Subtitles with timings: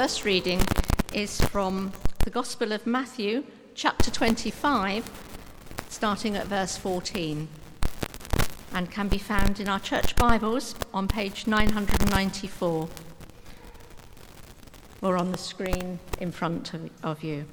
[0.00, 0.62] First reading
[1.12, 1.92] is from
[2.24, 5.04] the Gospel of Matthew, chapter 25,
[5.90, 7.46] starting at verse 14,
[8.72, 12.88] and can be found in our church Bibles on page 994
[15.02, 17.44] or on the screen in front of, of you.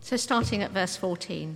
[0.00, 1.54] So, starting at verse 14.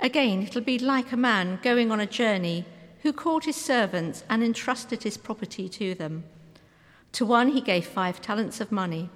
[0.00, 2.66] Again, it'll be like a man going on a journey
[3.06, 6.24] who called his servants and entrusted his property to them.
[7.12, 9.10] To one he gave five talents of money,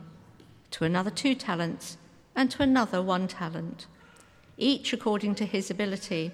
[0.71, 1.97] to another two talents,
[2.37, 3.89] and to another one talent,
[4.57, 6.31] each according to his ability.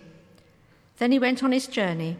[0.98, 2.18] Then he went on his journey.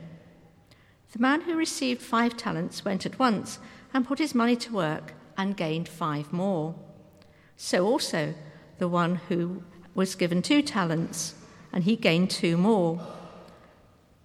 [1.12, 3.58] The man who received five talents went at once
[3.92, 6.74] and put his money to work and gained five more.
[7.58, 8.32] So also
[8.78, 9.62] the one who
[9.94, 11.34] was given two talents,
[11.74, 13.06] and he gained two more.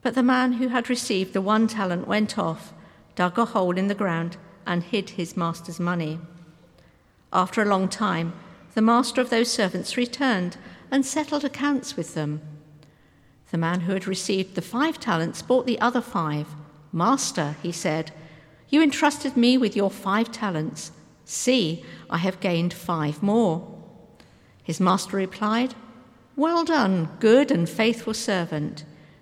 [0.02, 2.74] But the man who had received the one talent went off,
[3.16, 6.20] dug a hole in the ground, and hid his master's money.
[7.34, 8.34] After a long time,
[8.74, 10.58] the master of those servants returned
[10.90, 12.42] and settled accounts with them.
[13.52, 16.48] The man who had received the five talents bought the other five.
[16.92, 18.12] Master, he said,
[18.72, 20.92] you entrusted me with your five talents.
[21.26, 23.68] See, I have gained five more.
[24.64, 25.76] His master replied,
[26.38, 28.86] Well done, good and faithful servant.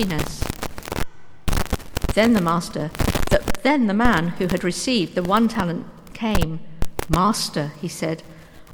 [0.00, 0.42] happiness.
[2.14, 2.90] Then the master,
[3.28, 6.60] the, then the man who had received the one talent came.
[7.10, 8.22] Master, he said,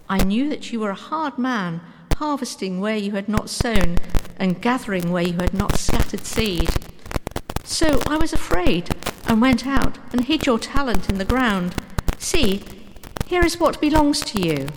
[0.09, 1.81] I knew that you were a hard man,
[2.17, 3.99] harvesting where you had not sown
[4.37, 6.71] and gathering where you had not scattered seed.
[7.65, 8.91] So I was afraid
[9.27, 11.75] and went out and hid your talent in the ground.
[12.19, 12.63] See,
[13.27, 14.69] here is what belongs to you.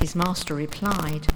[0.00, 1.26] His master replied,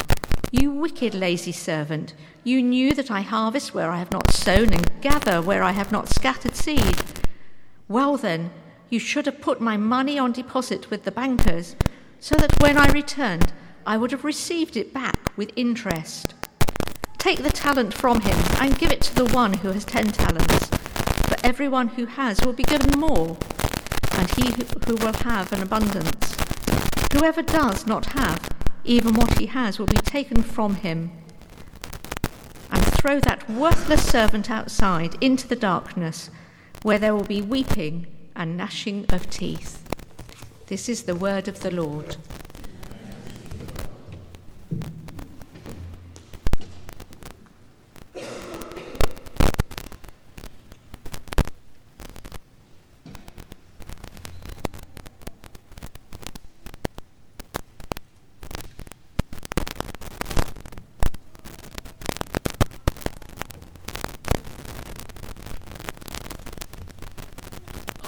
[0.55, 2.13] You wicked, lazy servant,
[2.45, 5.91] you knew that I harvest where I have not sown and gather where I have
[5.91, 7.03] not scattered seed.
[7.89, 8.51] Well, then,
[8.91, 11.75] you should have put my money on deposit with the bankers,
[12.21, 13.55] so that when I returned,
[13.87, 16.35] I would have received it back with interest.
[17.17, 20.67] Take the talent from him and give it to the one who has ten talents.
[21.29, 23.39] For everyone who has will be given more,
[24.13, 24.53] and he
[24.87, 26.37] who will have an abundance.
[27.15, 28.51] Whoever does not have,
[28.84, 31.10] even what he has will be taken from him.
[32.70, 36.31] And throw that worthless servant outside into the darkness,
[36.82, 39.82] where there will be weeping and gnashing of teeth.
[40.66, 42.16] This is the word of the Lord.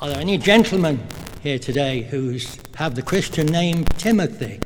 [0.05, 1.01] Are there any gentlemen
[1.43, 2.39] here today who
[2.75, 4.61] have the Christian name Timothy?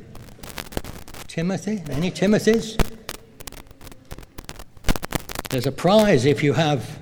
[1.29, 1.81] Timothy?
[1.91, 2.77] Any Timothys?
[5.51, 6.99] There's a prize if you have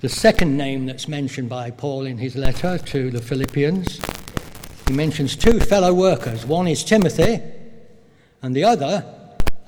[0.00, 4.00] the second name that's mentioned by Paul in his letter to the Philippians.
[4.88, 6.44] He mentions two fellow workers.
[6.44, 7.40] One is Timothy,
[8.42, 9.04] and the other,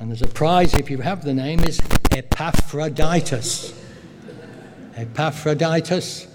[0.00, 1.80] and there's a prize if you have the name, is
[2.10, 3.80] Epaphroditus.
[4.96, 6.31] Epaphroditus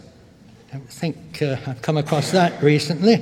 [0.71, 3.15] don't think uh, I've come across that recently.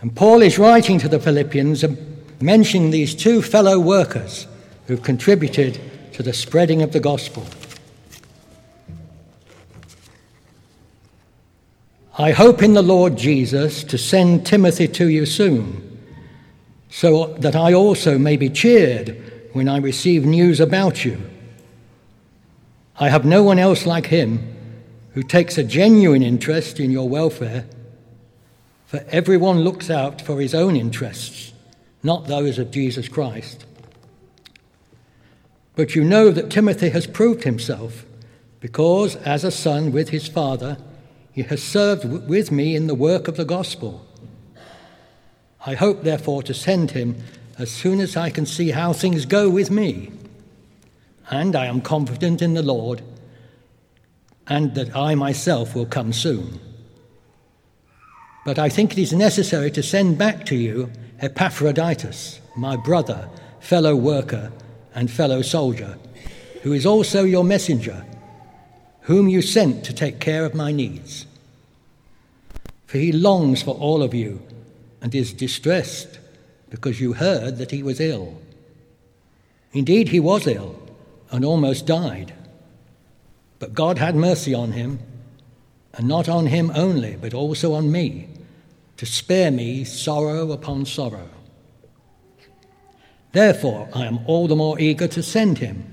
[0.00, 1.96] And Paul is writing to the Philippians and
[2.40, 4.46] mentioning these two fellow workers
[4.86, 5.80] who've contributed
[6.14, 7.46] to the spreading of the gospel.
[12.16, 16.00] I hope in the Lord Jesus to send Timothy to you soon,
[16.90, 21.20] so that I also may be cheered when I receive news about you.
[22.98, 24.57] I have no one else like him
[25.12, 27.66] who takes a genuine interest in your welfare,
[28.86, 31.52] for everyone looks out for his own interests,
[32.02, 33.64] not those of Jesus Christ.
[35.76, 38.04] But you know that Timothy has proved himself,
[38.60, 40.78] because as a son with his father,
[41.32, 44.04] he has served with me in the work of the gospel.
[45.64, 47.16] I hope, therefore, to send him
[47.58, 50.10] as soon as I can see how things go with me.
[51.30, 53.02] And I am confident in the Lord
[54.48, 56.60] and that I myself will come soon.
[58.44, 60.90] But I think it is necessary to send back to you
[61.20, 63.28] Epaphroditus, my brother,
[63.60, 64.50] fellow worker,
[64.94, 65.98] and fellow soldier,
[66.62, 68.04] who is also your messenger,
[69.02, 71.26] whom you sent to take care of my needs.
[72.86, 74.40] For he longs for all of you
[75.02, 76.18] and is distressed
[76.70, 78.40] because you heard that he was ill.
[79.72, 80.80] Indeed, he was ill
[81.30, 82.32] and almost died.
[83.58, 85.00] But God had mercy on him,
[85.94, 88.28] and not on him only, but also on me
[88.96, 91.28] to spare me sorrow upon sorrow.
[93.32, 95.92] Therefore, I am all the more eager to send him,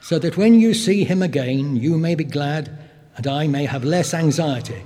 [0.00, 2.78] so that when you see him again, you may be glad
[3.16, 4.82] and I may have less anxiety.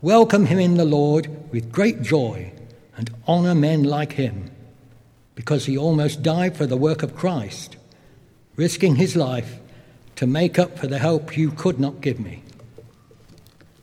[0.00, 2.52] Welcome him in the Lord with great joy
[2.96, 4.50] and honor men like him,
[5.34, 7.76] because he almost died for the work of Christ,
[8.56, 9.58] risking his life
[10.22, 12.44] to make up for the help you could not give me.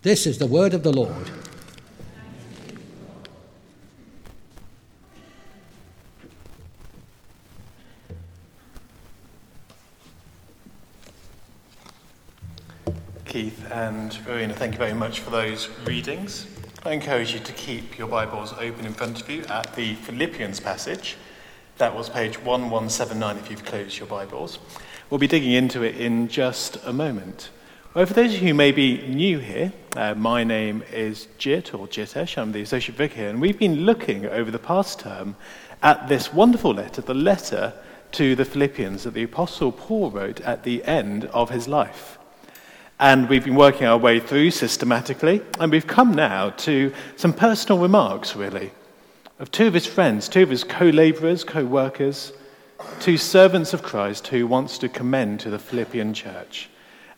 [0.03, 1.30] This is the word of the Lord.
[13.25, 16.47] Keith and Rowena, thank you very much for those readings.
[16.85, 20.62] I encourage you to keep your Bibles open in front of you at the Philippians
[20.62, 21.18] passage.
[21.80, 24.59] That was page 1179 if you've closed your Bibles.
[25.09, 27.50] We'll be digging into it in just a moment.
[27.95, 31.73] Well, for those of you who may be new here, uh, my name is Jit
[31.73, 32.38] or Jitesh.
[32.38, 35.35] I'm the Associate Vicar here, and we've been looking over the past term
[35.81, 37.73] at this wonderful letter, the letter
[38.11, 42.19] to the Philippians that the Apostle Paul wrote at the end of his life.
[43.00, 47.81] And we've been working our way through systematically, and we've come now to some personal
[47.81, 48.69] remarks, really,
[49.39, 52.31] of two of his friends, two of his co laborers, co workers,
[53.00, 56.70] two servants of Christ who wants to commend to the Philippian church.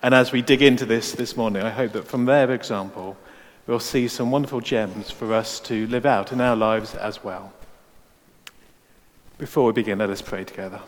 [0.04, 3.18] And as we dig into this this morning, I hope that from their example,
[3.68, 7.54] we'll see some wonderful gems for us to live out in our lives as well.
[9.38, 10.81] Before we begin, let us pray together.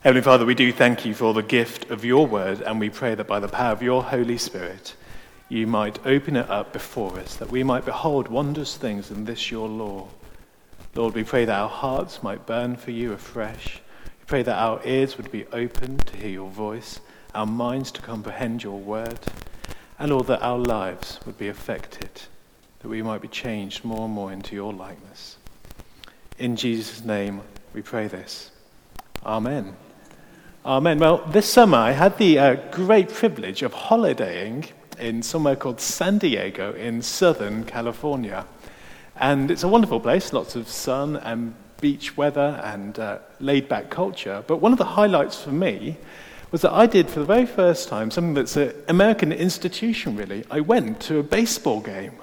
[0.00, 3.14] Heavenly Father, we do thank you for the gift of your word, and we pray
[3.14, 4.96] that by the power of your Holy Spirit,
[5.48, 9.50] you might open it up before us, that we might behold wondrous things in this
[9.50, 10.08] your law.
[10.94, 13.80] Lord, we pray that our hearts might burn for you afresh.
[14.04, 17.00] We pray that our ears would be open to hear your voice,
[17.34, 19.18] our minds to comprehend your word,
[19.98, 22.10] and Lord, that our lives would be affected,
[22.80, 25.38] that we might be changed more and more into your likeness.
[26.38, 27.40] In Jesus' name,
[27.72, 28.50] we pray this.
[29.24, 29.74] Amen.
[30.66, 30.98] Amen.
[30.98, 34.66] Well, this summer I had the uh, great privilege of holidaying
[34.98, 38.44] in somewhere called San Diego in Southern California.
[39.22, 43.88] And it's a wonderful place, lots of sun and beach weather and uh, laid back
[43.88, 44.42] culture.
[44.48, 45.96] But one of the highlights for me
[46.50, 50.44] was that I did for the very first time something that's an American institution, really.
[50.50, 52.14] I went to a baseball game,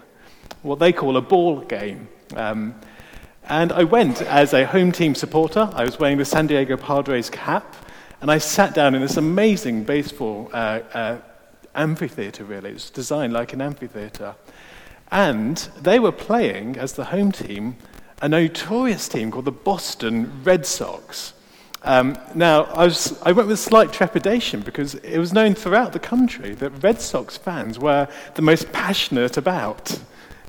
[0.61, 2.09] what they call a ball game.
[2.35, 2.75] Um,
[3.47, 5.69] and I went as a home team supporter.
[5.73, 7.77] I was wearing the San Diego Padres cap.
[8.19, 11.17] And I sat down in this amazing baseball uh, uh,
[11.75, 12.71] amphitheater, really.
[12.71, 14.35] It was designed like an amphitheater.
[15.11, 17.77] And they were playing, as the home team,
[18.21, 21.33] a notorious team called the Boston Red Sox.
[21.83, 26.00] Um, now, I, was, I went with slight trepidation because it was known throughout the
[26.00, 29.97] country that Red Sox fans were the most passionate about,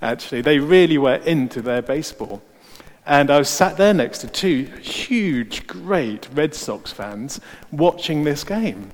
[0.02, 0.40] actually.
[0.40, 2.42] They really were into their baseball.
[3.06, 7.40] And I was sat there next to two huge, great Red Sox fans
[7.70, 8.90] watching this game.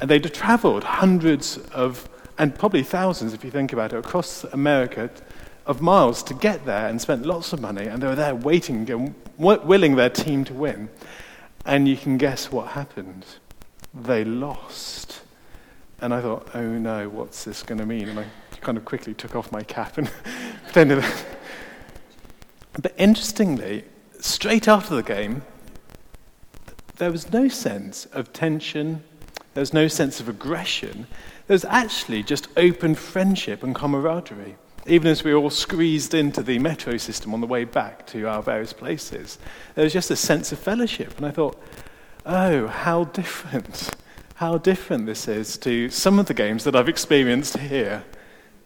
[0.00, 5.10] And they'd traveled hundreds of, and probably thousands if you think about it, across America
[5.66, 7.86] of miles to get there and spent lots of money.
[7.86, 10.88] And they were there waiting and willing their team to win.
[11.64, 13.24] And you can guess what happened.
[13.94, 15.22] They lost.
[16.00, 18.08] And I thought, oh no, what's this going to mean?
[18.08, 18.26] And I
[18.60, 20.10] kind of quickly took off my cap and
[20.64, 21.26] pretended that
[22.80, 23.84] but interestingly,
[24.20, 25.42] straight after the game,
[26.96, 29.02] there was no sense of tension,
[29.54, 31.06] there was no sense of aggression.
[31.46, 34.56] There was actually just open friendship and camaraderie,
[34.86, 38.26] even as we were all squeezed into the metro system on the way back to
[38.28, 39.38] our various places.
[39.74, 41.16] There was just a sense of fellowship.
[41.16, 41.60] And I thought,
[42.26, 43.90] oh, how different,
[44.36, 48.04] how different this is to some of the games that I've experienced here.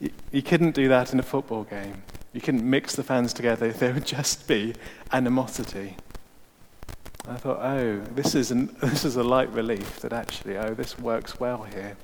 [0.00, 2.02] You, you couldn't do that in a football game.
[2.32, 4.74] You couldn't mix the fans together, there would just be
[5.12, 5.96] animosity.
[7.28, 10.98] I thought, oh, this is, an, this is a light relief that actually, oh, this
[10.98, 11.96] works well here.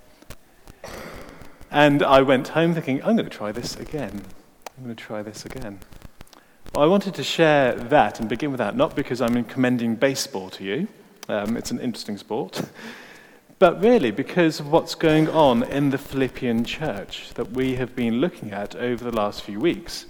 [1.71, 4.23] And I went home thinking, I'm going to try this again.
[4.77, 5.81] I'm going to try this again.
[6.75, 10.51] Well, I wanted to share that and begin with that, not because I'm commending baseball
[10.51, 10.89] to you,
[11.29, 12.63] um, it's an interesting sport,
[13.59, 18.21] but really because of what's going on in the Philippian church that we have been
[18.21, 20.05] looking at over the last few weeks.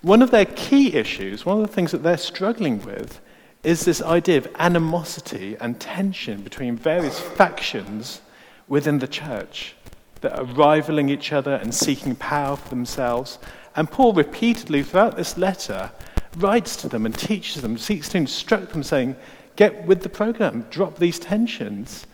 [0.00, 3.20] One of their key issues, one of the things that they're struggling with,
[3.64, 8.20] is this idea of animosity and tension between various factions
[8.68, 9.74] within the church
[10.20, 13.38] that are rivaling each other and seeking power for themselves.
[13.74, 15.90] And Paul repeatedly throughout this letter
[16.36, 19.16] writes to them and teaches them, seeks to instruct them, saying,
[19.56, 22.06] Get with the program, drop these tensions,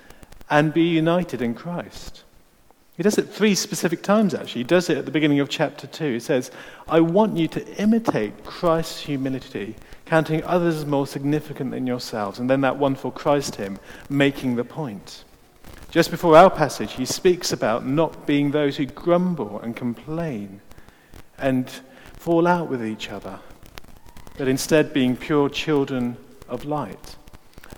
[0.51, 2.23] and be united in Christ.
[2.97, 4.61] He does it three specific times, actually.
[4.61, 6.15] He does it at the beginning of chapter 2.
[6.15, 6.51] He says,
[6.87, 9.75] I want you to imitate Christ's humility,
[10.11, 12.41] counting others as more significant than yourselves.
[12.41, 15.23] And then that wonderful Christ hymn, making the point.
[15.93, 20.61] Just before our passage, he speaks about not being those who grumble and complain
[21.39, 21.71] and
[22.19, 23.39] fall out with each other,
[24.37, 26.17] but instead being pure children
[26.49, 27.15] of light.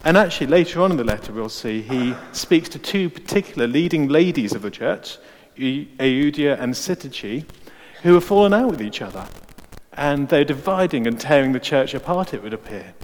[0.02, 4.08] And actually, later on in the letter, we'll see he speaks to two particular leading
[4.08, 5.18] ladies of the church,
[5.58, 7.44] Euodia and Syntyche,
[8.02, 9.28] who have fallen out with each other.
[9.94, 12.94] And they're dividing and tearing the church apart, it would appear.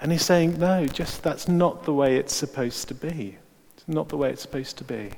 [0.00, 3.36] And he's saying, no, just that's not the way it's supposed to be.
[3.76, 5.10] It's not the way it's supposed to be.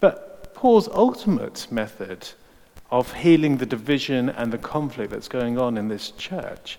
[0.00, 2.28] But Paul's ultimate method
[2.90, 6.78] of healing the division and the conflict that's going on in this church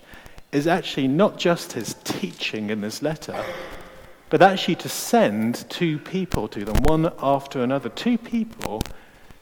[0.52, 3.44] is actually not just his teaching in this letter,
[4.28, 8.82] but actually to send two people to them, one after another, two people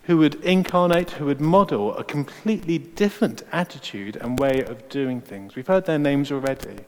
[0.08, 5.54] who would incarnate, who would model a completely different attitude and way of doing things.
[5.54, 6.78] We've heard their names already.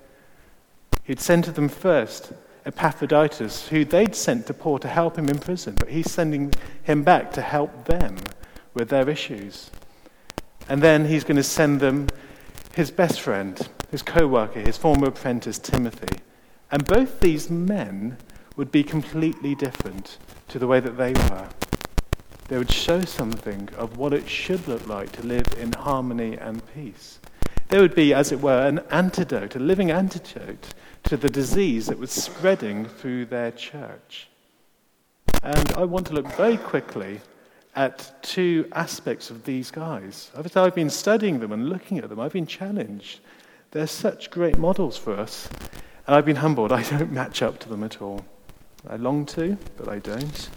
[1.05, 2.33] He'd sent to them first
[2.65, 7.03] Epaphroditus, who they'd sent to Paul to help him in prison, but he's sending him
[7.03, 8.17] back to help them
[8.73, 9.71] with their issues.
[10.67, 12.09] And then he's going to send them
[12.75, 16.21] his best friend, his co worker, his former apprentice, Timothy.
[16.71, 18.17] And both these men
[18.57, 20.17] would be completely different
[20.49, 21.49] to the way that they were.
[22.51, 26.61] They would show something of what it should look like to live in harmony and
[26.75, 27.21] peace.
[27.69, 31.97] They would be, as it were, an antidote, a living antidote to the disease that
[31.97, 34.29] was spreading through their church.
[35.45, 37.21] And I want to look very quickly
[37.77, 40.33] at two aspects of these guys.
[40.35, 43.21] I've been studying them and looking at them, I've been challenged.
[43.71, 45.49] They're such great models for us.
[46.09, 46.73] And I've been humbled.
[46.73, 48.25] I don't match up to them at all.
[48.89, 50.51] I long to, but I don't.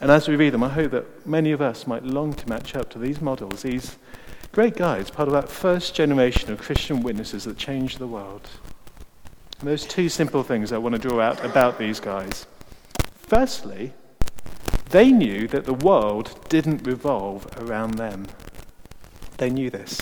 [0.00, 2.76] And as we read them, I hope that many of us might long to match
[2.76, 3.96] up to these models, these
[4.52, 8.48] great guys, part of that first generation of Christian witnesses that changed the world.
[9.58, 12.46] And those two simple things I want to draw out about these guys.
[13.16, 13.92] Firstly,
[14.90, 18.26] they knew that the world didn't revolve around them.
[19.36, 20.00] They knew this.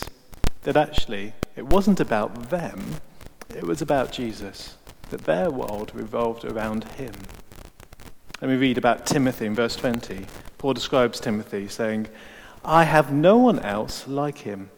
[0.63, 2.97] That actually, it wasn't about them,
[3.49, 4.77] it was about Jesus.
[5.11, 7.15] That their world revolved around him.
[8.43, 10.27] Let me read about Timothy in verse 20.
[10.59, 12.09] Paul describes Timothy saying,
[12.63, 14.69] I have no one else like him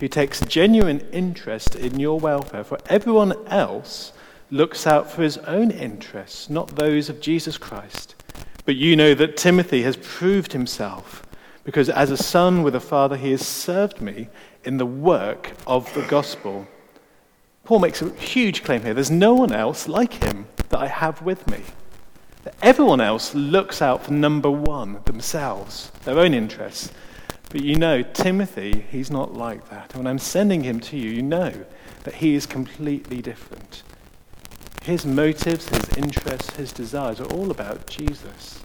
[0.00, 4.12] who takes genuine interest in your welfare, for everyone else
[4.50, 8.16] looks out for his own interests, not those of Jesus Christ.
[8.64, 11.24] But you know that Timothy has proved himself,
[11.62, 14.28] because as a son with a father, he has served me
[14.64, 16.66] in the work of the gospel.
[17.62, 18.94] Paul makes a huge claim here.
[18.94, 21.62] There's no one else like him that I have with me.
[22.62, 26.92] Everyone else looks out for number one, themselves, their own interests.
[27.50, 29.94] But you know, Timothy, he's not like that.
[29.94, 31.52] And When I'm sending him to you, you know
[32.04, 33.82] that he is completely different.
[34.82, 38.62] His motives, his interests, his desires are all about Jesus.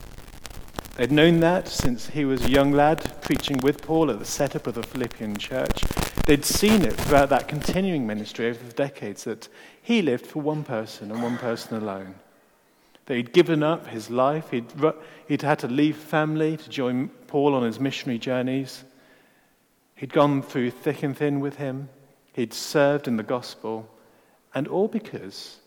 [0.95, 4.67] They'd known that since he was a young lad preaching with Paul at the setup
[4.67, 5.83] of the Philippian church.
[6.27, 9.49] They'd seen it throughout that continuing ministry over the decades that
[9.81, 12.15] he lived for one person and one person alone.
[13.05, 14.71] That he'd given up his life, he'd,
[15.27, 18.83] he'd had to leave family to join Paul on his missionary journeys.
[19.95, 21.89] He'd gone through thick and thin with him,
[22.33, 23.89] he'd served in the gospel,
[24.55, 25.57] and all because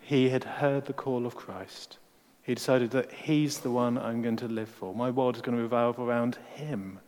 [0.00, 1.98] he had heard the call of Christ.
[2.42, 4.94] He decided that he's the one I'm going to live for.
[4.94, 6.98] My world is going to revolve around him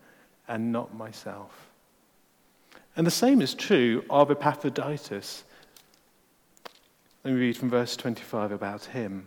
[0.46, 1.70] and not myself.
[2.96, 5.44] And the same is true of Epaphroditus.
[7.24, 9.26] Let me read from verse 25 about him.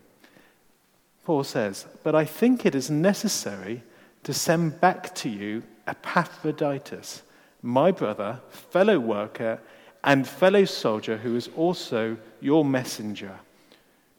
[1.25, 3.83] Paul says, But I think it is necessary
[4.23, 7.23] to send back to you Epaphroditus,
[7.61, 9.59] my brother, fellow worker,
[10.03, 13.39] and fellow soldier, who is also your messenger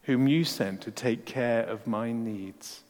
[0.07, 2.85] whom you sent to take care of my needs.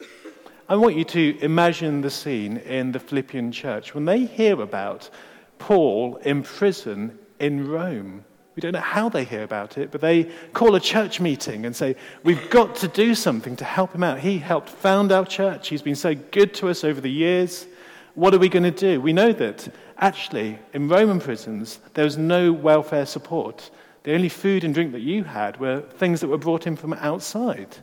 [0.69, 5.09] I want you to imagine the scene in the Philippian church when they hear about
[5.57, 8.23] Paul in prison in Rome.
[8.57, 11.75] We don't know how they hear about it, but they call a church meeting and
[11.75, 14.17] say, We've got to do something to help him out.
[14.17, 15.67] He helped found our church.
[15.67, 17.67] He's been so good to us over the years.
[18.15, 18.99] What are we going to do?
[18.99, 23.69] We know that actually in Roman prisons, there was no welfare support.
[24.01, 26.93] The only food and drink that you had were things that were brought in from
[26.93, 27.77] outside.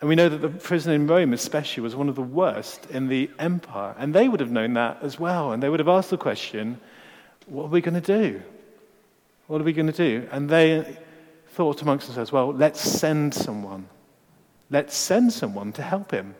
[0.00, 3.06] And we know that the prison in Rome, especially, was one of the worst in
[3.06, 3.94] the empire.
[3.96, 5.52] And they would have known that as well.
[5.52, 6.80] And they would have asked the question,
[7.46, 8.42] What are we going to do?
[9.48, 10.28] What are we going to do?
[10.30, 10.98] And they
[11.48, 13.88] thought amongst themselves, well, let's send someone.
[14.70, 16.34] Let's send someone to help him.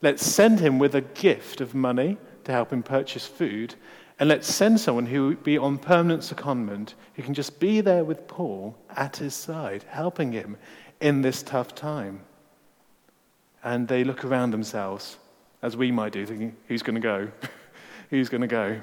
[0.00, 3.74] Let's send him with a gift of money to help him purchase food.
[4.18, 8.04] And let's send someone who will be on permanent secondment, who can just be there
[8.04, 10.56] with Paul at his side, helping him
[11.02, 12.20] in this tough time.
[13.62, 15.18] And they look around themselves,
[15.60, 17.30] as we might do, thinking, who's going to go?
[18.10, 18.80] who's going to go?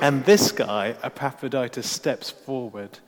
[0.00, 2.98] And this guy, Epaphroditus, steps forward.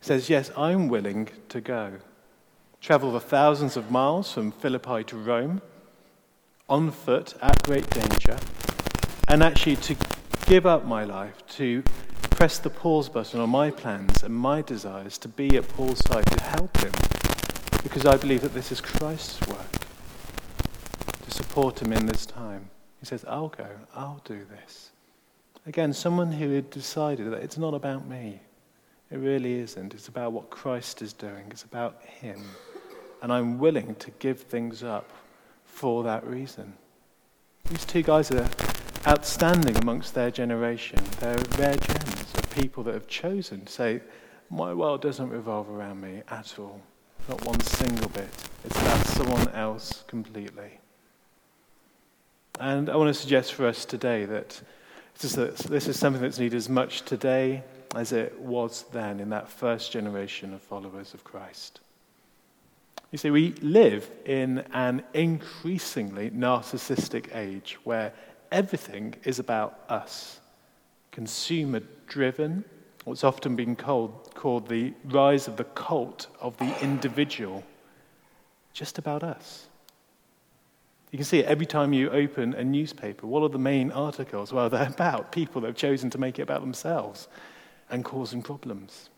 [0.00, 1.94] Says, Yes, I'm willing to go.
[2.80, 5.60] Travel the thousands of miles from Philippi to Rome,
[6.68, 8.38] on foot, at great danger,
[9.28, 9.96] and actually to
[10.46, 11.82] give up my life, to
[12.30, 16.26] press the pause button on my plans and my desires to be at Paul's side
[16.26, 16.92] to help him,
[17.82, 19.72] because I believe that this is Christ's work,
[21.22, 22.70] to support him in this time.
[23.00, 24.90] He says, I'll go, I'll do this.
[25.66, 28.40] Again, someone who had decided that it's not about me.
[29.10, 29.94] It really isn't.
[29.94, 32.40] It's about what Christ is doing, it's about Him.
[33.20, 35.10] And I'm willing to give things up
[35.64, 36.72] for that reason.
[37.68, 38.48] These two guys are
[39.08, 41.00] outstanding amongst their generation.
[41.18, 44.00] They're rare gems of people that have chosen to say,
[44.50, 46.80] My world doesn't revolve around me at all.
[47.28, 48.28] Not one single bit.
[48.64, 50.78] It's about someone else completely.
[52.60, 54.62] And I want to suggest for us today that
[55.18, 57.62] this is something that's needed as much today
[57.94, 61.80] as it was then in that first generation of followers of Christ.
[63.12, 68.12] You see, we live in an increasingly narcissistic age where
[68.52, 70.40] everything is about us.
[71.12, 72.64] Consumer driven,
[73.04, 77.64] what's often been called, called the rise of the cult of the individual,
[78.74, 79.68] just about us.
[81.16, 83.26] You can see it every time you open a newspaper.
[83.26, 84.52] What are the main articles?
[84.52, 87.26] Well, they're about people that have chosen to make it about themselves
[87.88, 89.08] and causing problems.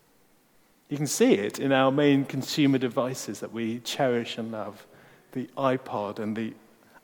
[0.87, 4.87] You can see it in our main consumer devices that we cherish and love
[5.33, 6.53] the iPod and the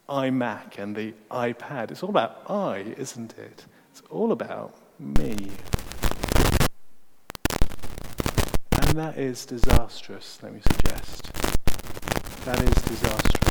[0.08, 1.91] iMac and the iPad.
[1.91, 3.65] It's all about I, isn't it?
[3.91, 5.36] It's all about me.
[8.71, 11.34] And that is disastrous, let me suggest.
[12.45, 13.44] That is disastrous.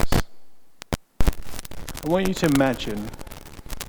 [2.05, 3.09] I want you to imagine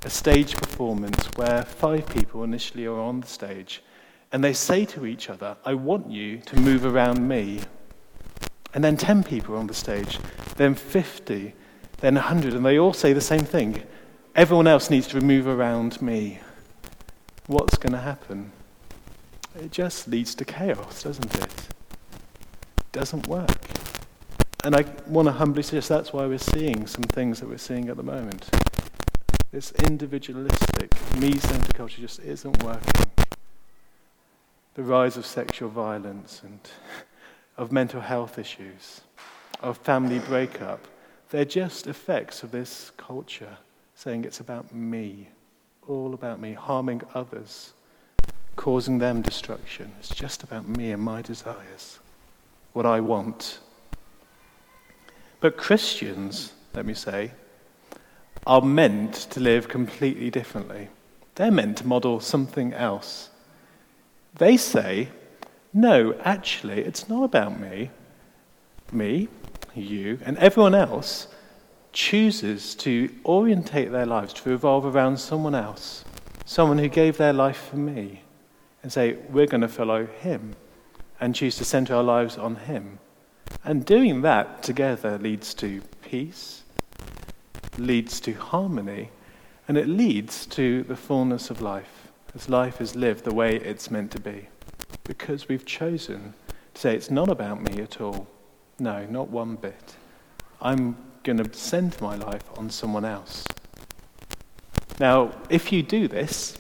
[0.06, 3.84] a stage performance where five people initially are on the stage
[4.32, 7.60] and they say to each other, I want you to move around me.
[8.74, 10.18] And then 10 people are on the stage,
[10.56, 11.54] then 50,
[12.00, 13.84] then 100, and they all say the same thing.
[14.34, 16.40] Everyone else needs to move around me.
[17.48, 18.50] What's going to happen?
[19.60, 21.44] It just leads to chaos, doesn't it?
[21.44, 23.52] It doesn't work.
[24.66, 27.88] And I want to humbly suggest that's why we're seeing some things that we're seeing
[27.88, 28.50] at the moment.
[29.52, 33.12] This individualistic, me centered culture just isn't working.
[34.74, 36.60] The rise of sexual violence and
[37.58, 39.02] of mental health issues,
[39.62, 40.88] of family breakup,
[41.30, 43.58] they're just effects of this culture
[43.94, 45.30] saying it's about me,
[45.88, 47.74] all about me, harming others,
[48.56, 49.92] causing them destruction.
[50.00, 52.00] It's just about me and my desires,
[52.74, 53.60] what I want.
[55.46, 57.30] But Christians, let me say,
[58.48, 60.90] are meant to live completely differently.
[61.36, 63.30] They're meant to model something else.
[64.34, 65.10] They say,
[65.72, 67.92] no, actually, it's not about me.
[68.92, 69.28] Me,
[69.76, 71.28] you, and everyone else
[71.94, 76.04] chooses to orientate their lives to revolve around someone else,
[76.44, 78.24] someone who gave their life for me,
[78.82, 80.56] and say, we're going to follow him
[81.22, 82.98] and choose to center our lives on him.
[83.64, 86.64] And doing that together leads to peace,
[87.78, 89.10] leads to harmony,
[89.68, 93.90] and it leads to the fullness of life, as life is lived the way it's
[93.90, 94.48] meant to be.
[95.04, 96.34] Because we've chosen
[96.74, 98.28] to say it's not about me at all.
[98.80, 99.96] No, not one bit.
[100.62, 103.44] I'm going to center my life on someone else.
[105.00, 106.58] Now, if you do this,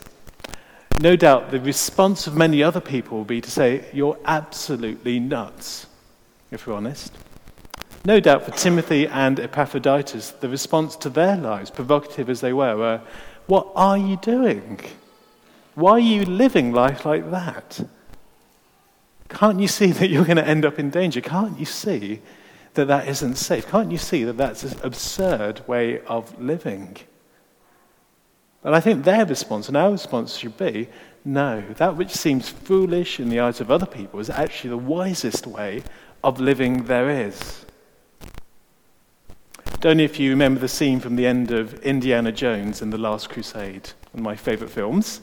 [0.99, 5.88] no doubt the response of many other people will be to say, You're absolutely nuts
[6.55, 7.13] if we're honest.
[8.05, 12.75] No doubt for Timothy and Epaphroditus, the response to their lives, provocative as they were,
[12.77, 13.01] were,
[13.45, 14.79] What are you doing?
[15.75, 17.85] Why are you living life like that?
[19.27, 21.19] Can't you see that you're going to end up in danger?
[21.19, 22.21] Can't you see
[22.75, 23.67] that that isn't safe?
[23.67, 26.97] Can't you see that that's an absurd way of living?
[28.63, 30.87] And I think their response and our response should be
[31.27, 35.47] no, that which seems foolish in the eyes of other people is actually the wisest
[35.47, 35.81] way
[36.25, 37.63] of living there is.
[39.79, 42.97] Don't know if you remember the scene from the end of Indiana Jones and the
[42.97, 45.21] Last Crusade, one of my favourite films.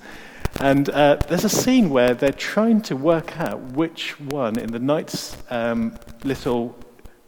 [0.60, 4.78] And uh, there's a scene where they're trying to work out which one in the
[4.78, 6.78] knight's um, little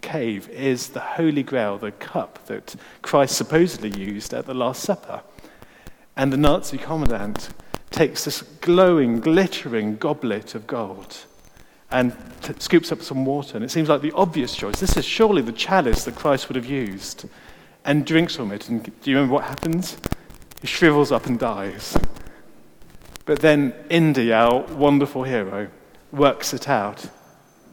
[0.03, 5.23] cave is the Holy Grail, the cup that Christ supposedly used at the Last Supper.
[6.17, 7.49] And the Nazi commandant
[7.91, 11.25] takes this glowing, glittering goblet of gold
[11.95, 13.57] and t- scoops up some water.
[13.57, 14.81] And it seems like the obvious choice.
[14.81, 17.27] This is surely the chalice that Christ would have used,
[17.85, 18.69] and drinks from it.
[18.69, 19.97] And do you remember what happens?
[20.61, 21.97] He shrivels up and dies.
[23.27, 25.69] But then Indy, our wonderful hero,
[26.13, 27.09] works it out.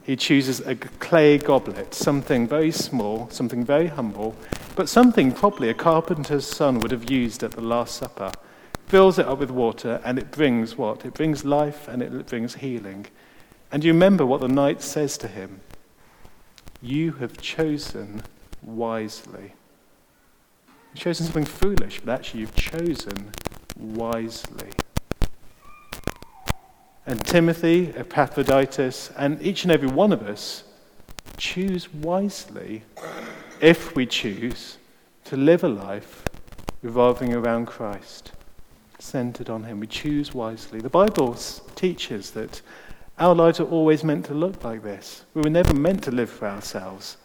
[0.04, 4.34] He chooses a clay goblet, something very small, something very humble,
[4.76, 8.32] but something probably a carpenter's son would have used at the Last Supper.
[8.86, 11.04] Fills it up with water, and it brings what?
[11.04, 13.06] It brings life and it brings healing.
[13.72, 15.60] And you remember what the knight says to him
[16.82, 18.22] You have chosen
[18.62, 19.54] wisely.
[20.92, 23.32] You've chosen something foolish, but actually you've chosen
[23.78, 24.68] wisely.
[27.06, 30.64] And Timothy, Epaphroditus, and each and every one of us
[31.38, 32.82] choose wisely
[33.60, 34.76] if we choose
[35.24, 36.24] to live a life
[36.82, 38.32] revolving around Christ,
[38.98, 39.80] centered on Him.
[39.80, 40.80] We choose wisely.
[40.80, 41.34] The Bible
[41.74, 42.60] teaches that
[43.22, 45.24] our lives are always meant to look like this.
[45.32, 47.16] We were never meant to live for ourselves.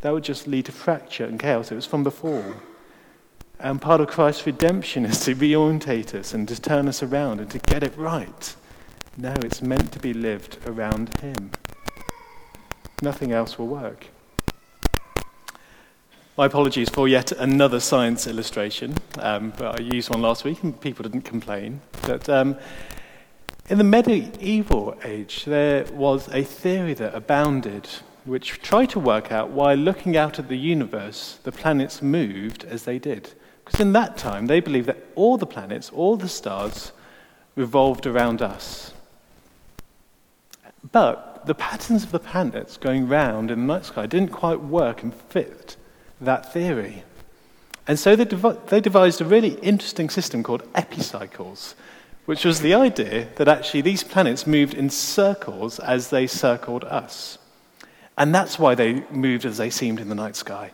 [0.00, 1.70] That would just lead to fracture and chaos.
[1.70, 2.56] It was from before.
[3.60, 7.48] And part of Christ's redemption is to reorientate us and to turn us around and
[7.52, 8.56] to get it right.
[9.16, 11.52] No, it's meant to be lived around Him.
[13.00, 14.08] Nothing else will work.
[16.36, 20.78] My apologies for yet another science illustration, um, but I used one last week and
[20.80, 21.82] people didn't complain.
[22.02, 22.56] But um,
[23.68, 27.88] in the medieval age, there was a theory that abounded
[28.24, 32.82] which tried to work out why, looking out at the universe, the planets moved as
[32.84, 33.30] they did.
[33.64, 36.92] Because in that time, they believed that all the planets, all the stars,
[37.54, 38.92] revolved around us.
[40.92, 45.02] But the patterns of the planets going round in the night sky didn't quite work
[45.02, 45.76] and fit
[46.20, 47.04] that theory.
[47.88, 51.76] And so they, dev- they devised a really interesting system called epicycles,
[52.26, 57.38] which was the idea that actually these planets moved in circles as they circled us.
[58.18, 60.72] And that's why they moved as they seemed in the night sky.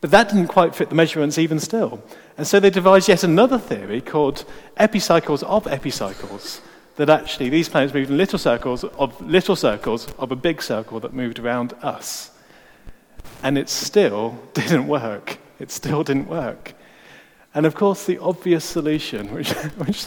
[0.00, 2.02] But that didn't quite fit the measurements even still.
[2.36, 4.44] And so they devised yet another theory called
[4.76, 6.60] epicycles of epicycles,
[6.96, 11.00] that actually these planets moved in little circles of little circles of a big circle
[11.00, 12.30] that moved around us.
[13.42, 15.38] And it still didn't work.
[15.58, 16.74] It still didn't work.
[17.54, 20.06] And of course, the obvious solution, which, which,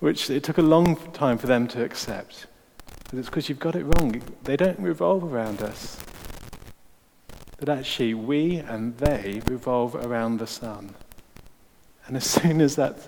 [0.00, 2.46] which it took a long time for them to accept,
[3.10, 4.22] but it's because you've got it wrong.
[4.44, 5.98] They don't revolve around us.
[7.58, 10.94] But actually we and they revolve around the sun.
[12.06, 12.98] And as soon as that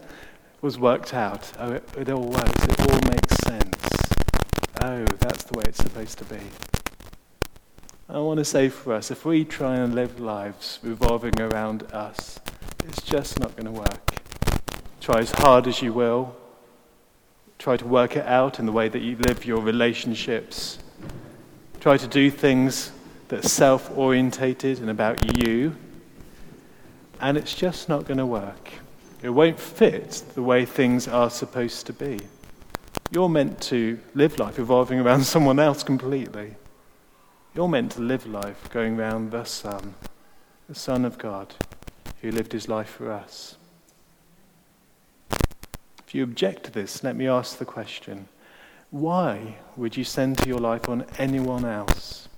[0.63, 4.13] was worked out, oh, it, it all works, it all makes sense.
[4.83, 6.41] Oh, that's the way it's supposed to be.
[8.09, 12.41] I want to say for us, if we try and live lives revolving around us,
[12.85, 14.21] it's just not going to work.
[15.01, 16.37] Try as hard as you will.
[17.59, 20.79] Try to work it out in the way that you live your relationships.
[21.81, 22.93] Try to do things
[23.29, 25.77] that are self orientated and about you.
[27.21, 28.71] And it's just not going to work.
[29.23, 32.19] It won't fit the way things are supposed to be.
[33.11, 36.55] You're meant to live life revolving around someone else completely.
[37.55, 39.95] You're meant to live life going around the Son,
[40.69, 41.55] the Son of God
[42.21, 43.57] who lived his life for us.
[46.07, 48.29] If you object to this, let me ask the question
[48.91, 52.29] why would you center your life on anyone else?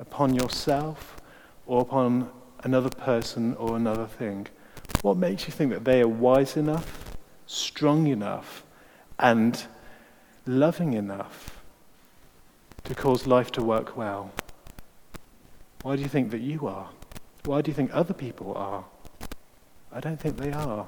[0.00, 1.16] Upon yourself
[1.66, 2.28] or upon
[2.64, 4.48] another person or another thing?
[5.02, 8.64] What makes you think that they are wise enough, strong enough,
[9.20, 9.64] and
[10.46, 11.62] loving enough
[12.82, 14.32] to cause life to work well?
[15.82, 16.88] Why do you think that you are?
[17.44, 18.84] Why do you think other people are?
[19.94, 20.86] I don't think they are.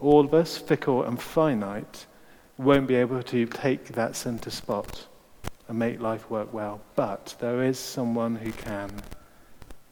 [0.00, 2.06] All of us, fickle and finite,
[2.56, 5.06] won't be able to take that center spot
[5.68, 6.80] and make life work well.
[6.96, 8.90] But there is someone who can,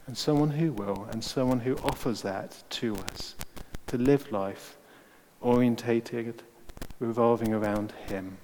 [0.06, 3.34] and someone who will, and someone who offers that to us
[3.88, 4.78] to live life
[5.42, 6.42] orientated,
[7.00, 8.38] revolving around Him.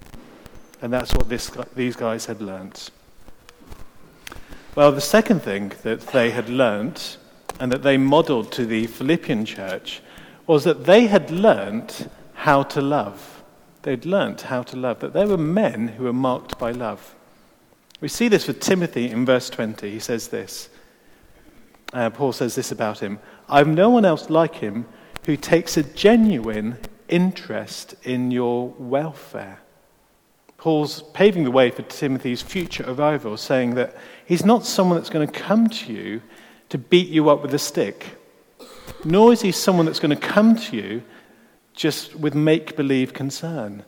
[0.82, 2.90] And that's what this, these guys had learnt.
[4.74, 7.16] Well, the second thing that they had learnt
[7.58, 10.02] and that they modeled to the Philippian church
[10.46, 13.42] was that they had learnt how to love.
[13.82, 17.14] They'd learnt how to love, that they were men who were marked by love.
[18.00, 19.90] We see this with Timothy in verse 20.
[19.90, 20.68] He says this.
[21.92, 24.86] Uh, Paul says this about him I have no one else like him
[25.24, 29.60] who takes a genuine interest in your welfare.
[30.58, 35.26] Paul's paving the way for Timothy's future arrival, saying that he's not someone that's going
[35.26, 36.22] to come to you
[36.68, 38.18] to beat you up with a stick,
[39.04, 41.02] nor is he someone that's going to come to you
[41.74, 43.84] just with make believe concern.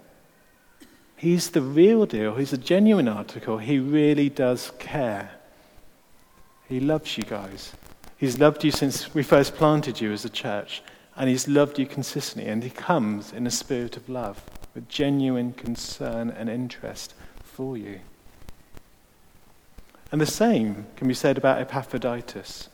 [1.17, 3.59] He's the real deal, he's a genuine article.
[3.59, 5.33] He really does care.
[6.69, 7.73] He loves you guys.
[8.17, 10.83] He's loved you since we first planted you as a church,
[11.17, 14.43] and he's loved you consistently, and he comes in a spirit of love
[14.75, 18.01] with genuine concern and interest for you.
[20.11, 22.69] And the same can be said about Epaphroditus.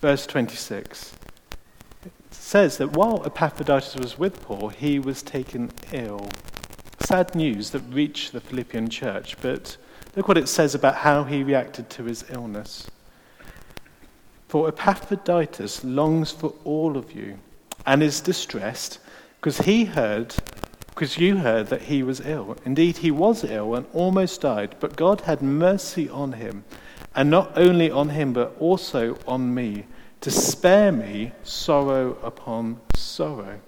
[0.00, 1.14] Verse 26
[2.04, 6.28] it says that while Epaphroditus was with Paul, he was taken ill.
[7.00, 9.76] Sad news that reached the Philippian church, but
[10.16, 12.90] look what it says about how he reacted to his illness.
[14.48, 17.38] For Epaphroditus longs for all of you
[17.86, 18.98] and is distressed
[19.40, 20.34] because he heard
[20.90, 22.56] because you heard that he was ill.
[22.64, 26.64] Indeed, he was ill and almost died, but God had mercy on him,
[27.14, 29.86] and not only on him, but also on me,
[30.20, 33.60] to spare me sorrow upon sorrow.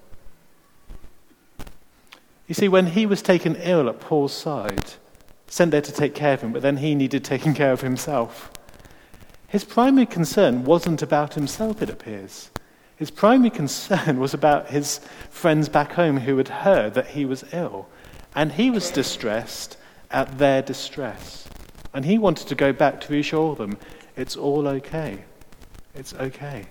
[2.47, 4.93] You see, when he was taken ill at Paul's side,
[5.47, 8.51] sent there to take care of him, but then he needed taking care of himself,
[9.47, 12.49] his primary concern wasn't about himself, it appears.
[12.95, 17.43] His primary concern was about his friends back home who had heard that he was
[17.51, 17.87] ill.
[18.35, 19.77] And he was distressed
[20.11, 21.47] at their distress.
[21.93, 23.77] And he wanted to go back to reassure them
[24.15, 25.23] it's all okay.
[25.95, 26.65] It's okay.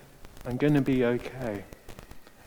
[0.46, 1.64] I'm going to be okay.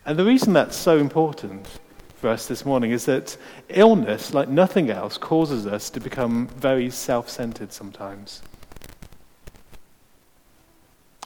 [0.04, 1.80] And the reason that's so important
[2.14, 3.36] for us this morning is that
[3.68, 8.42] illness, like nothing else, causes us to become very self centered sometimes.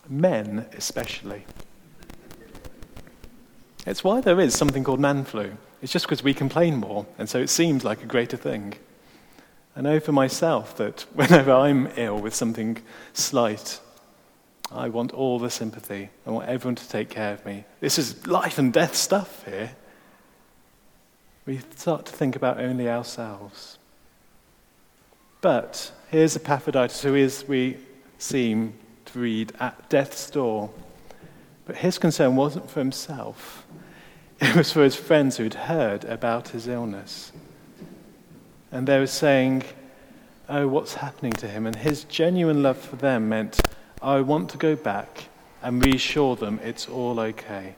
[0.08, 1.44] Men, especially.
[3.86, 5.56] It's why there is something called man flu.
[5.82, 8.74] It's just because we complain more, and so it seems like a greater thing.
[9.74, 12.78] I know for myself that whenever I'm ill with something
[13.12, 13.80] slight,
[14.70, 16.10] I want all the sympathy.
[16.26, 17.64] I want everyone to take care of me.
[17.80, 19.72] This is life and death stuff here.
[21.46, 23.78] We start to think about only ourselves.
[25.40, 27.78] But here's Epaphroditus, who is, we
[28.18, 28.74] seem
[29.06, 30.70] to read, at death's door.
[31.70, 33.64] But his concern wasn't for himself,
[34.40, 37.30] it was for his friends who'd heard about his illness.
[38.72, 39.62] And they were saying,
[40.48, 41.68] Oh, what's happening to him?
[41.68, 43.60] And his genuine love for them meant,
[44.02, 45.26] I want to go back
[45.62, 47.76] and reassure them it's all okay.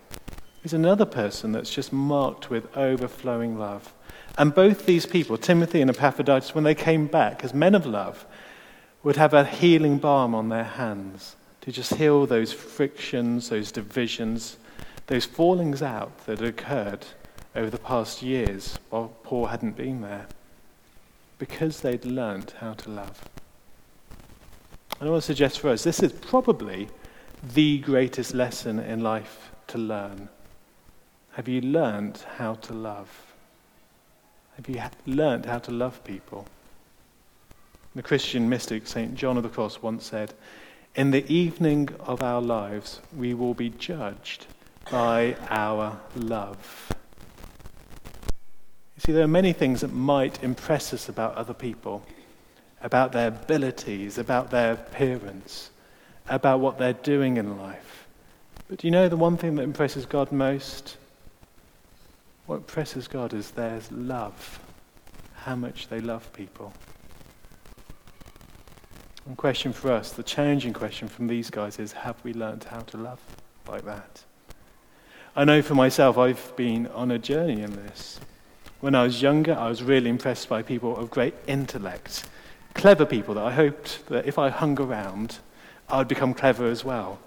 [0.63, 3.93] He's another person that's just marked with overflowing love.
[4.39, 8.25] And both these people, Timothy and Epaphroditus, when they came back as men of love,
[9.03, 14.59] would have a healing balm on their hands to just heal those frictions, those divisions,
[15.07, 17.07] those fallings out that had occurred
[17.55, 20.27] over the past years while Paul hadn't been there,
[21.39, 23.29] because they'd learned how to love.
[24.99, 26.89] And I want to suggest for us this is probably
[27.55, 30.29] the greatest lesson in life to learn.
[31.33, 33.09] Have you learned how to love?
[34.57, 36.47] Have you learned how to love people?
[37.95, 39.15] The Christian mystic St.
[39.15, 40.35] John of the Cross once said,
[40.95, 44.47] in the evening of our lives, we will be judged
[44.91, 46.93] by our love.
[48.97, 52.05] You see, there are many things that might impress us about other people,
[52.83, 55.71] about their abilities, about their appearance,
[56.29, 58.07] about what they're doing in life.
[58.69, 60.99] But do you know the one thing that impresses God most?
[62.47, 64.61] What impresses God is their love,
[65.37, 66.73] how much they love people.
[69.25, 72.81] One question for us, the challenging question from these guys is have we learned how
[72.81, 73.21] to love
[73.69, 74.25] like that?
[75.37, 78.19] I know for myself, I've been on a journey in this.
[78.81, 82.25] When I was younger, I was really impressed by people of great intellect,
[82.75, 85.39] clever people that I hoped that if I hung around,
[85.89, 87.21] I'd become clever as well.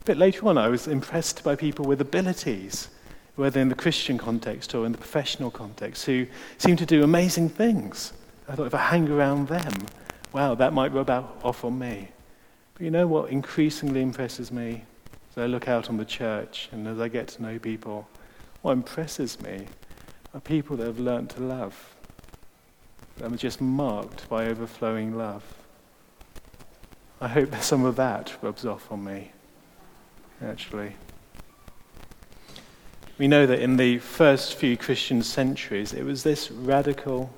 [0.00, 2.88] A bit later on, I was impressed by people with abilities,
[3.34, 7.48] whether in the Christian context or in the professional context, who seemed to do amazing
[7.48, 8.12] things.
[8.48, 9.72] I thought if I hang around them,
[10.32, 12.08] wow, that might rub out off on me.
[12.74, 14.84] But you know what increasingly impresses me
[15.30, 18.08] as I look out on the church and as I get to know people?
[18.62, 19.66] What impresses me
[20.34, 21.94] are people that have learned to love.
[23.18, 25.44] that were just marked by overflowing love.
[27.20, 29.32] I hope that some of that rubs off on me,
[30.42, 30.96] actually.
[33.18, 37.32] We know that in the first few Christian centuries, it was this radical,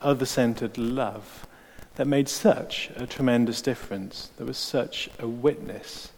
[0.00, 1.46] other centered love
[1.96, 6.12] that made such a tremendous difference, that was such a witness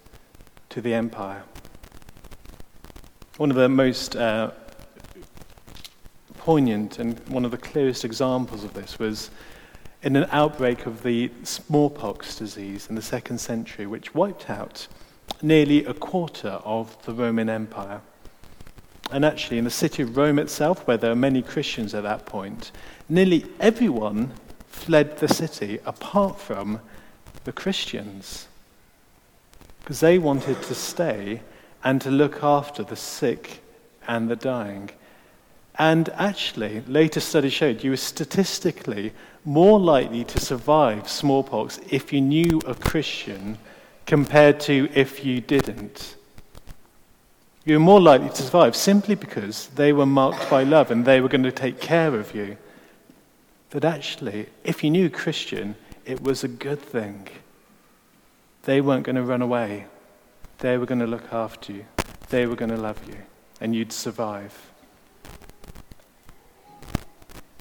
[0.71, 1.43] to the empire.
[3.37, 4.53] One of the most uh,
[6.39, 9.31] poignant and one of the clearest examples of this was
[10.03, 14.87] in an outbreak of the smallpox disease in the second century, which wiped out
[15.43, 18.01] nearly a quarter of the Roman Empire.
[19.11, 22.27] And actually, in the city of Rome itself, where there were many Christians at that
[22.27, 22.71] point,
[23.09, 24.33] nearly everyone
[24.75, 26.81] fled the city apart from
[27.45, 28.49] the Christians.
[29.81, 31.41] Because they wanted to stay
[31.83, 33.63] and to look after the sick
[34.07, 34.91] and the dying.
[35.79, 39.13] And actually, later studies showed you were statistically
[39.45, 43.59] more likely to survive smallpox if you knew a Christian
[44.07, 46.17] compared to if you didn't.
[47.65, 51.21] You were more likely to survive simply because they were marked by love and they
[51.21, 52.57] were going to take care of you.
[53.75, 57.27] That actually, if you knew Christian, it was a good thing.
[58.63, 59.87] They weren't going to run away.
[60.59, 61.85] They were going to look after you.
[62.29, 63.17] They were going to love you.
[63.61, 64.71] And you'd survive.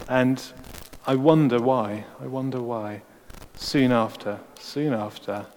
[0.08, 0.40] And
[1.08, 2.06] I wonder why.
[2.22, 3.02] I wonder why.
[3.56, 5.48] Soon after, soon after,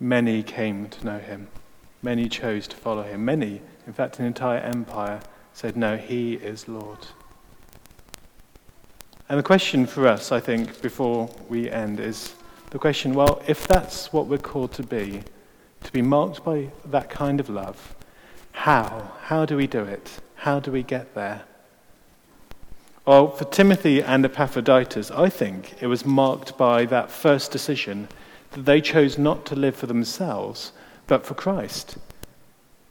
[0.00, 1.46] many came to know him.
[2.02, 3.24] Many chose to follow him.
[3.24, 5.20] Many, in fact, an entire empire,
[5.52, 7.06] said, No, he is Lord.
[9.30, 12.34] And the question for us, I think, before we end is
[12.70, 15.22] the question well, if that's what we're called to be,
[15.84, 17.94] to be marked by that kind of love,
[18.50, 19.12] how?
[19.22, 20.18] How do we do it?
[20.34, 21.44] How do we get there?
[23.06, 28.08] Well, for Timothy and Epaphroditus, I think it was marked by that first decision
[28.50, 30.72] that they chose not to live for themselves,
[31.06, 31.98] but for Christ.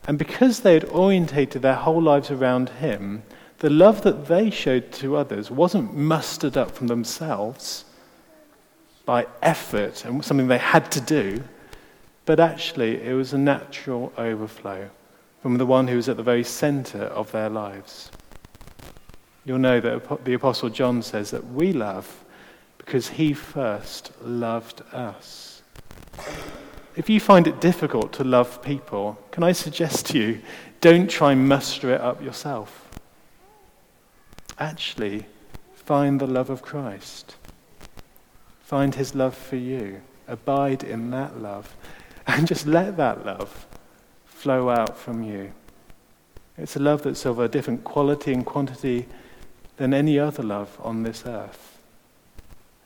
[0.07, 3.23] And because they had orientated their whole lives around Him,
[3.59, 7.85] the love that they showed to others wasn't mustered up from themselves
[9.05, 11.43] by effort and something they had to do,
[12.25, 14.89] but actually it was a natural overflow
[15.41, 18.11] from the one who was at the very center of their lives.
[19.45, 22.23] You'll know that the Apostle John says that we love
[22.77, 25.61] because he first loved us.
[26.95, 30.41] If you find it difficult to love people, can I suggest to you,
[30.81, 32.88] don't try and muster it up yourself.
[34.59, 35.25] Actually,
[35.73, 37.35] find the love of Christ.
[38.61, 40.01] Find his love for you.
[40.27, 41.75] Abide in that love.
[42.27, 43.65] And just let that love
[44.25, 45.51] flow out from you.
[46.59, 49.07] It's a love that's of a different quality and quantity
[49.77, 51.79] than any other love on this earth.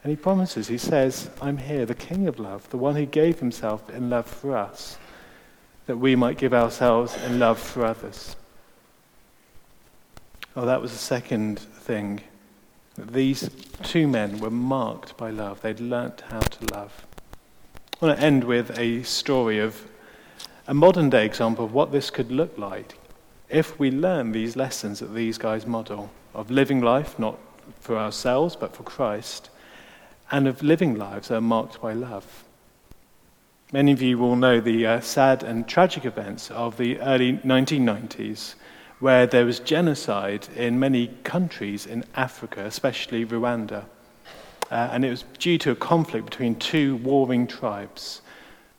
[0.04, 3.40] And he promises, he says, I'm here, the King of love, the one who gave
[3.40, 4.98] himself in love for us,
[5.88, 8.36] that we might give ourselves in love for others.
[10.56, 12.22] Oh, that was the second thing.
[12.96, 13.50] These
[13.82, 15.62] two men were marked by love.
[15.62, 17.08] They'd learnt how to love.
[18.00, 19.88] I want to end with a story of
[20.68, 23.00] a modern day example of what this could look like
[23.50, 27.40] if we learn these lessons that these guys model of living life not
[27.80, 29.50] for ourselves but for Christ
[30.32, 32.44] and of living lives that are marked by love.
[33.72, 38.54] Many of you will know the uh, sad and tragic events of the early 1990s,
[39.04, 43.84] where there was genocide in many countries in Africa, especially Rwanda.
[44.72, 48.22] Uh, and it was due to a conflict between two warring tribes,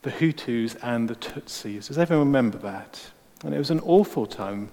[0.01, 1.89] the Hutus and the Tutsis.
[1.89, 2.99] Does everyone remember that?
[3.43, 4.71] And it was an awful time.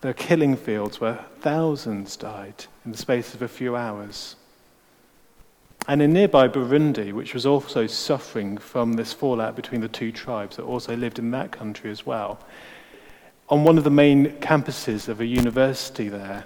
[0.00, 4.36] There were killing fields where thousands died in the space of a few hours.
[5.86, 10.56] And in nearby Burundi, which was also suffering from this fallout between the two tribes
[10.56, 12.40] that also lived in that country as well,
[13.48, 16.44] on one of the main campuses of a university there,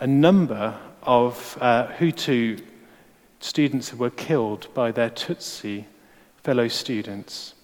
[0.00, 2.62] a number of uh, Hutu
[3.40, 5.84] students were killed by their Tutsi
[6.42, 7.54] fellow students.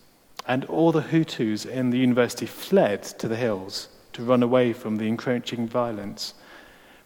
[0.46, 4.96] And all the Hutus in the university fled to the hills to run away from
[4.96, 6.34] the encroaching violence.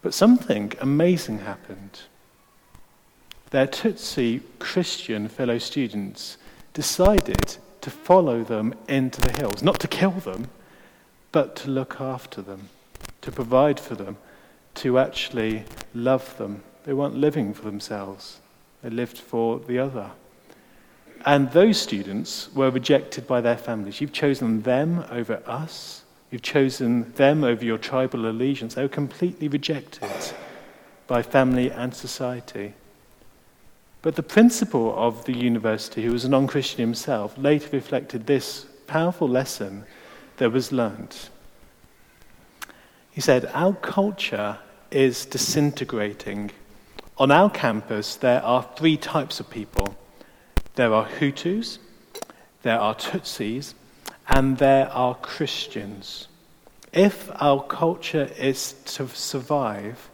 [0.03, 2.01] But something amazing happened
[3.53, 6.39] their Tutsi Christian fellow students
[6.73, 10.49] decided to follow them into the hills, not to kill them,
[11.33, 12.69] but to look after them,
[13.23, 14.19] to provide for them,
[14.75, 15.65] to actually
[15.95, 16.63] love them.
[16.85, 18.41] They weren't living for themselves,
[18.83, 20.11] they lived for the other.
[21.25, 24.01] And those students were rejected by their families.
[24.01, 26.03] You've chosen them over us.
[26.33, 28.75] You've chosen them over your tribal allegiance.
[28.75, 30.11] They were completely rejected
[31.07, 32.75] by family and society.
[34.01, 38.67] But the principal of the university, who was a non Christian himself, later reflected this
[38.89, 39.85] powerful lesson
[40.37, 41.31] that was learnt.
[43.11, 44.59] He said, Our culture
[44.91, 46.51] is disintegrating.
[47.19, 49.97] On our campus, there are three types of people
[50.75, 51.79] there are Hutus,
[52.63, 53.75] there are Tutsis,
[54.27, 56.29] and there are Christians.
[56.93, 60.11] If our culture is to survive,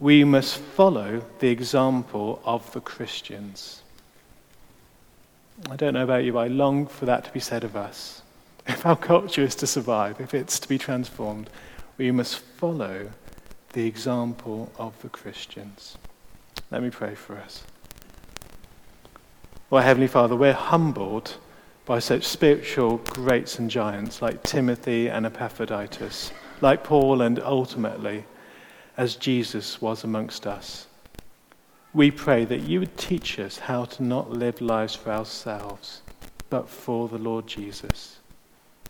[0.00, 3.82] we must follow the example of the Christians.
[5.70, 8.22] I don't know about you, but I long for that to be said of us.
[8.66, 11.50] If our culture is to survive, if it's to be transformed,
[11.98, 13.10] we must follow
[13.72, 15.98] the example of the Christians.
[16.70, 17.64] Let me pray for us.
[19.70, 21.36] Well, Heavenly Father, we're humbled
[21.84, 28.24] by such spiritual greats and giants like Timothy and Epaphroditus, like Paul, and ultimately
[28.96, 30.86] as Jesus was amongst us.
[31.92, 36.02] We pray that you would teach us how to not live lives for ourselves,
[36.48, 38.18] but for the Lord Jesus,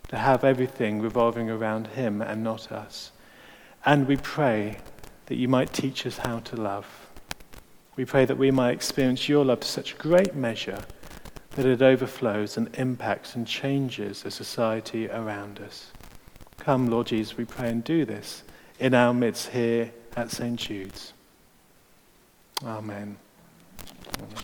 [0.09, 3.11] to have everything revolving around him and not us.
[3.85, 4.79] And we pray
[5.27, 6.85] that you might teach us how to love.
[7.95, 10.83] We pray that we might experience your love to such great measure
[11.51, 15.91] that it overflows and impacts and changes the society around us.
[16.57, 18.43] Come, Lord Jesus, we pray and do this
[18.79, 20.59] in our midst here at St.
[20.59, 21.13] Jude's.
[22.63, 23.17] Amen.
[24.17, 24.43] Amen.